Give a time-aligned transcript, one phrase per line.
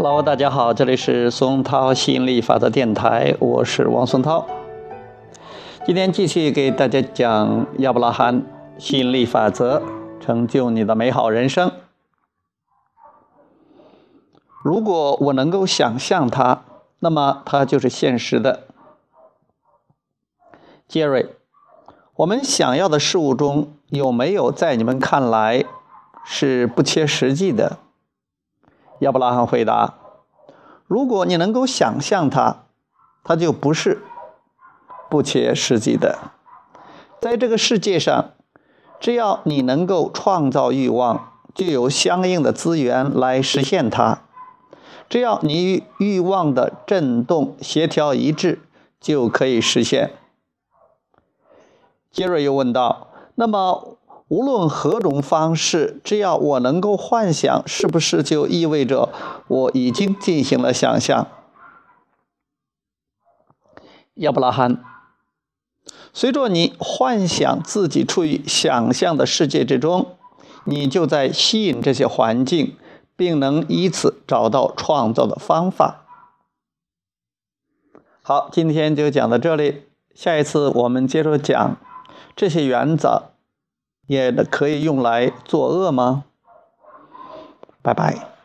[0.00, 4.46] Hello，大家好，这里是松涛吸引力法则电台，我是王松涛。
[5.84, 8.44] 今天继续给大家讲亚伯拉罕
[8.78, 9.82] 吸引力法则，
[10.20, 11.72] 成就你的美好人生。
[14.62, 16.62] 如果我能够想象它，
[17.00, 18.68] 那么它就是现实的。
[20.86, 21.34] 杰瑞，
[22.14, 25.64] 我们想要的事物中有没有在你们看来
[26.24, 27.78] 是不切实际的？
[29.00, 29.94] 亚伯拉罕回答
[30.86, 32.64] ：“如果你能够想象它，
[33.22, 34.02] 它就不是
[35.08, 36.18] 不切实际的。
[37.20, 38.30] 在这个世界上，
[38.98, 44.22] 只要你能够创造欲望，就有相应的资源来实现它。
[45.08, 48.60] 只要你与欲望的振动协调一致，
[49.00, 50.12] 就可以实现。”
[52.10, 53.97] 杰瑞又问道：“那么？”
[54.28, 59.08] 无论何种方式，只要我能够幻想，是不是就意味着
[59.48, 61.26] 我已经进行了想象？
[64.14, 64.84] 亚伯拉罕，
[66.12, 70.16] 随着你幻想自己处于想象的世界之中，
[70.64, 72.76] 你就在吸引这些环境，
[73.16, 76.04] 并能以此找到创造的方法。
[78.20, 81.78] 好，今天就讲到这里，下一次我们接着讲
[82.36, 83.30] 这些原则。
[84.08, 86.24] 也可以用来作恶吗？
[87.80, 88.37] 拜拜。